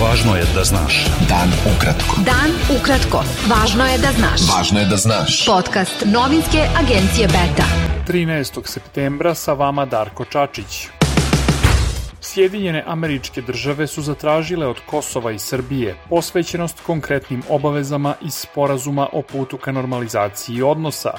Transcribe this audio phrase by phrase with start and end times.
[0.00, 1.06] Važno je da znaš.
[1.28, 2.22] Dan ukratko.
[2.24, 3.20] Dan ukratko.
[3.50, 4.46] Važno je da znaš.
[4.48, 5.34] Važno je da znaš.
[5.46, 7.66] Podcast novinske agencije Beta.
[8.08, 8.62] 13.
[8.64, 10.88] septembra sa vama Darko Čačić.
[12.20, 19.22] Sjedinjene američke države su zatražile od Kosova i Srbije posvećenost konkretnim obavezama iz sporazuma o
[19.22, 21.12] putu ka normalizaciji odnosa,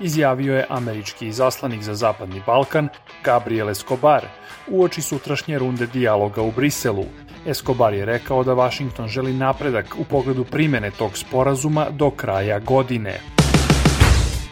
[0.00, 2.88] izjavio je američki zaslanik za Zapadni Balkan
[3.24, 4.24] Gabriel Escobar
[4.68, 7.04] uoči sutrašnje runde dijaloga u Briselu.
[7.46, 13.20] Escobar je rekao da Washington želi napredak u pogledu primene tog sporazuma do kraja godine.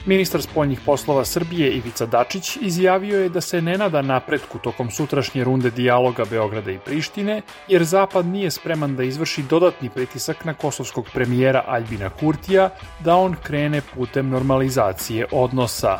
[0.07, 5.45] Ministar spoljnih poslova Srbije Ivica Dačić izjavio je da se ne nada napretku tokom sutrašnje
[5.45, 11.07] runde dijaloga Beograda i Prištine, jer Zapad nije spreman da izvrši dodatni pritisak na kosovskog
[11.15, 12.71] premijera Aljbina Kurtija
[13.01, 15.99] da on krene putem normalizacije odnosa.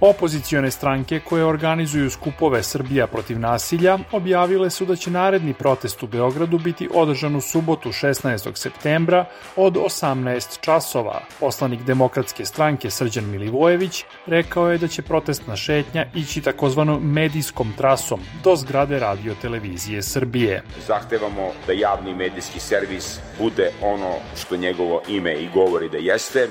[0.00, 6.06] Opozicione stranke koje organizuju skupove Srbija protiv nasilja objavile su da će naredni protest u
[6.06, 8.56] Beogradu biti održan u subotu 16.
[8.56, 9.24] septembra
[9.56, 11.20] od 18 časova.
[11.40, 18.20] Poslanik demokratske stranke Srđan Milivojević rekao je da će protestna šetnja ići takozvanom medijskom trasom
[18.44, 20.62] do zgrade radio televizije Srbije.
[20.86, 26.48] Zahtevamo da javni medijski servis bude ono što njegovo ime i govori da jeste,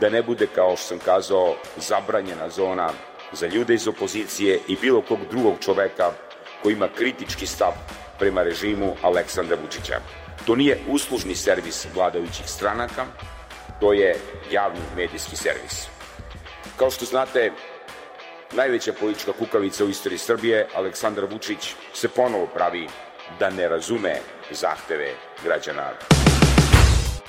[0.00, 2.90] da ne bude, kao što sam kazao, zabranjena zona
[3.32, 6.10] za ljude iz opozicije i bilo kog drugog čoveka
[6.62, 7.72] koji ima kritički stav
[8.18, 10.00] prema režimu Aleksandra Vučića.
[10.46, 13.06] To nije uslužni servis vladajućih stranaka,
[13.80, 14.16] to je
[14.50, 15.86] javni medijski servis.
[16.76, 17.52] Kao što znate,
[18.52, 22.88] najveća politička kukavica u istoriji Srbije, Aleksandar Vučić, se ponovo pravi
[23.38, 24.14] da ne razume
[24.50, 25.90] zahteve građana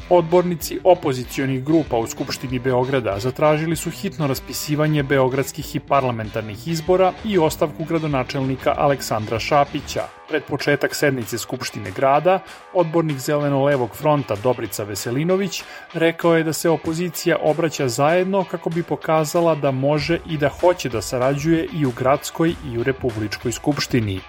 [0.09, 7.37] Odbornici opozicionih grupa u Skupštini Beograda zatražili su hitno raspisivanje beogradskih i parlamentarnih izbora i
[7.37, 10.01] ostavku gradonačelnika Aleksandra Šapića.
[10.29, 12.39] Pred početak sednice Skupštine grada,
[12.73, 19.55] odbornik Zeleno-levog fronta Dobrica Veselinović rekao je da se opozicija obraća zajedno kako bi pokazala
[19.55, 24.19] da može i da hoće da sarađuje i u gradskoj i u republičkoj skupštini.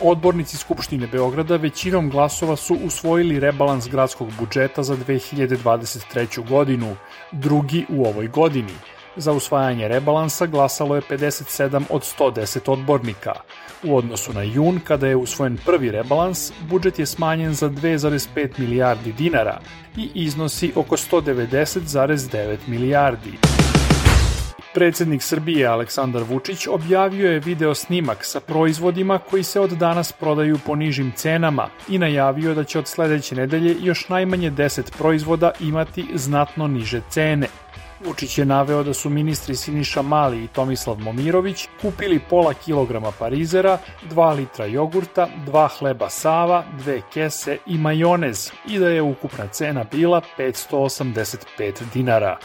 [0.00, 6.48] Odbornici Skupštine Beograda većinom glasova su usvojili rebalans gradskog budžeta za 2023.
[6.48, 6.96] godinu,
[7.32, 8.72] drugi u ovoj godini.
[9.16, 13.32] Za usvajanje rebalansa glasalo je 57 od 110 odbornika.
[13.84, 19.12] U odnosu na jun, kada je usvojen prvi rebalans, budžet je smanjen za 2,5 milijardi
[19.12, 19.60] dinara
[19.96, 23.32] i iznosi oko 190,9 milijardi.
[24.76, 30.58] Predsednik Srbije Aleksandar Vučić objavio je video snimak sa proizvodima koji se od danas prodaju
[30.66, 36.06] po nižim cenama i najavio da će od sledeće nedelje još najmanje 10 proizvoda imati
[36.14, 37.46] znatno niže cene.
[38.04, 43.78] Vučić je naveo da su ministri Siniša Mali i Tomislav Momirović kupili pola kilograma parizera,
[44.10, 49.84] 2 litra jogurta, 2 hleba sava, dve kese i majonez i da je ukupna cena
[49.92, 52.38] bila 585 dinara.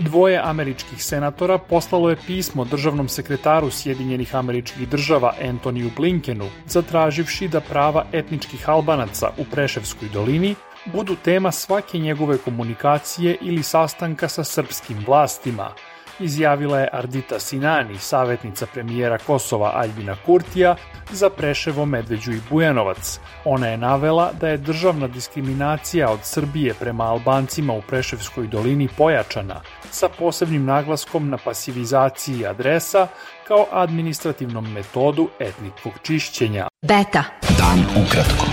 [0.00, 7.60] Dvoje američkih senatora poslalo je pismo državnom sekretaru Sjedinjenih američkih država Antoniju Blinkenu, zatraživši da
[7.60, 15.04] prava etničkih albanaca u Preševskoj dolini budu tema svake njegove komunikacije ili sastanka sa srpskim
[15.06, 15.72] vlastima–
[16.20, 20.76] izjavila je Ardita Sinani, savjetnica premijera Kosova Aljbina Kurtija,
[21.10, 23.20] za Preševo, Medveđu i Bujanovac.
[23.44, 29.60] Ona je navela da je državna diskriminacija od Srbije prema Albancima u Preševskoj dolini pojačana,
[29.90, 33.06] sa posebnim naglaskom na pasivizaciji adresa
[33.48, 36.68] kao administrativnom metodu etničkog čišćenja.
[36.82, 37.24] Beta.
[37.58, 38.46] Dan ukratko.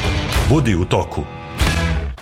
[0.49, 1.46] Budi u toku.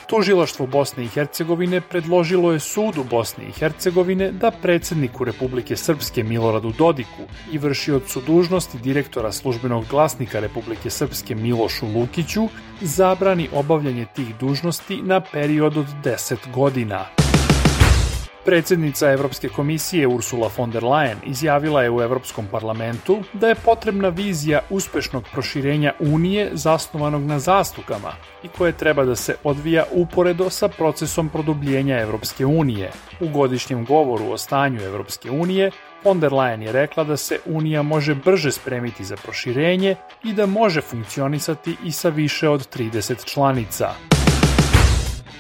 [0.08, 6.72] Tužilaštvo Bosne i Hercegovine predložilo je sudu Bosne i Hercegovine da predsedniku Republike Srpske Miloradu
[6.78, 12.48] Dodiku i vršiocu dužnosti direktora službenog glasnika Republike Srpske Milošu Lukiću
[12.82, 17.25] zabrani obavljanje tih dužnosti na period od 10 godina.
[18.46, 24.10] Predsednica Evropske komisije Ursula von der Leyen izjavila je u Evropskom parlamentu da je potrebna
[24.10, 28.14] vizija uspešnog proširenja Unije zasnovanog na zastupama
[28.44, 32.92] i koje treba da se odvija uporedo sa procesom produbljenja Evropske unije.
[33.20, 35.72] U godišnjem govoru o stanju Evropske unije
[36.04, 40.46] von der Leyen je rekla da se Unija može brže spremiti za proširenje i da
[40.46, 44.15] može funkcionisati i sa više od 30 članica.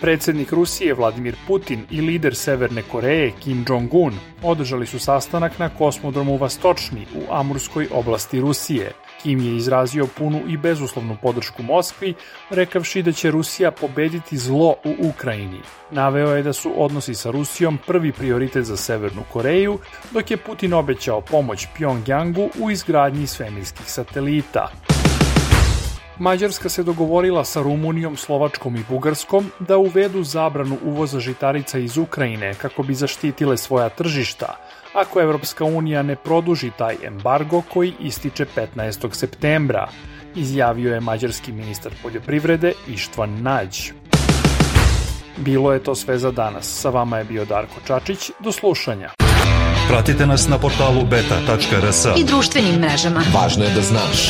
[0.01, 4.13] Predsednik Rusije Vladimir Putin i lider Severne Koreje Kim Jong-un
[4.43, 8.91] održali su sastanak na kosmodromu Vastočni u Amurskoj oblasti Rusije.
[9.21, 12.13] Kim je izrazio punu i bezuslovnu podršku Moskvi,
[12.49, 15.59] rekavši da će Rusija pobediti zlo u Ukrajini.
[15.91, 19.79] Naveo je da su odnosi sa Rusijom prvi prioritet za Severnu Koreju,
[20.11, 24.94] dok je Putin obećao pomoć Pyongyangu u izgradnji svemirskih satelita.
[26.19, 32.53] Mađarska se dogovorila sa Rumunijom, Slovačkom i Bugarskom da uvedu zabranu uvoza žitarica iz Ukrajine
[32.53, 34.55] kako bi zaštitile svoja tržišta,
[34.93, 38.45] ako Evropska unija ne produži taj embargo koji ističe
[38.75, 39.13] 15.
[39.13, 39.87] septembra,
[40.35, 43.91] izjavio je mađarski ministar poljoprivrede Ištvan Nađ.
[45.37, 46.81] Bilo je to sve za danas.
[46.81, 48.31] Sa vama je bio Darko Čačić.
[48.39, 49.09] Do slušanja.
[49.87, 53.23] Pratite nas na portalu beta.rs I društvenim mrežama.
[53.33, 54.29] Važno je da znaš.